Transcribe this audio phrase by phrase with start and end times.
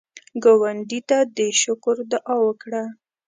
[0.43, 2.83] ګاونډي ته د شکر دعا وکړه